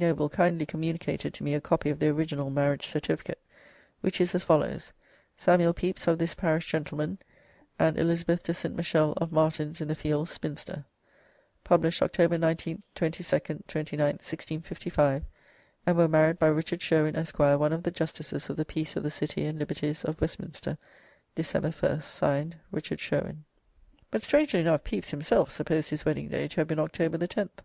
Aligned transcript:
Noble 0.00 0.30
kindly 0.30 0.64
communicated 0.64 1.34
to 1.34 1.44
me 1.44 1.52
a 1.52 1.60
copy 1.60 1.90
of 1.90 1.98
the 1.98 2.08
original 2.08 2.48
marriage 2.48 2.86
certificate, 2.86 3.42
which 4.00 4.22
is 4.22 4.34
as 4.34 4.42
follows: 4.42 4.90
"Samuell 5.36 5.76
Peps 5.76 6.06
of 6.06 6.16
this 6.16 6.32
parish 6.34 6.66
Gent. 6.70 6.90
& 6.92 7.78
Elizabeth 7.78 8.42
De 8.42 8.52
Snt. 8.52 8.72
Michell 8.74 9.12
of 9.18 9.30
Martins 9.32 9.82
in 9.82 9.88
the 9.88 9.94
fields, 9.94 10.30
Spinster. 10.30 10.86
Published 11.62 12.00
October 12.00 12.38
19tn, 12.38 12.80
22nd, 12.96 13.64
29th 13.66 14.22
1655, 14.24 15.26
and 15.86 15.96
were 15.98 16.08
married 16.08 16.38
by 16.38 16.46
Richard 16.46 16.80
Sherwin 16.80 17.14
Esqr 17.14 17.58
one 17.58 17.74
of 17.74 17.82
the 17.82 17.90
justices 17.90 18.48
of 18.48 18.56
the 18.56 18.64
Peace 18.64 18.96
of 18.96 19.02
the 19.02 19.10
Cittie 19.10 19.44
and 19.44 19.58
Lyberties 19.60 20.06
of 20.06 20.16
Westm. 20.20 20.78
December 21.34 21.68
1st. 21.68 22.02
(Signed) 22.02 22.56
Ri. 22.70 22.80
Sherwin."] 22.96 23.44
but 24.10 24.22
strangely 24.22 24.60
enough 24.60 24.84
Pepys 24.84 25.10
himself 25.10 25.50
supposed 25.50 25.90
his 25.90 26.06
wedding 26.06 26.28
day 26.30 26.48
to 26.48 26.56
have 26.62 26.68
been 26.68 26.78
October 26.78 27.18
10th. 27.18 27.60